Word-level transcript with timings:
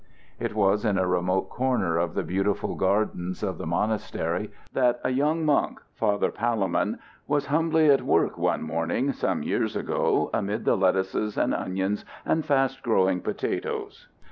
It 0.39 0.55
was 0.55 0.83
in 0.83 0.97
a 0.97 1.05
remote 1.05 1.49
corner 1.49 1.97
of 1.99 2.15
the 2.15 2.23
beautiful 2.23 2.73
gardens 2.73 3.43
of 3.43 3.59
the 3.59 3.67
monastery 3.67 4.49
that 4.73 4.99
a 5.03 5.11
young 5.11 5.45
monk, 5.45 5.79
Father 5.93 6.31
Palemon, 6.31 6.97
was 7.27 7.45
humbly 7.45 7.87
at 7.91 8.01
work 8.01 8.35
one 8.35 8.63
morning 8.63 9.11
some 9.11 9.43
years 9.43 9.75
ago 9.75 10.31
amid 10.33 10.65
the 10.65 10.75
lettuces 10.75 11.37
and 11.37 11.53
onions 11.53 12.03
and 12.25 12.43
fast 12.43 12.81
growing 12.81 13.21
potatoes. 13.21 14.07